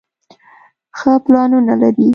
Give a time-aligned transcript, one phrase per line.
[0.97, 2.09] ښۀ پلانونه لري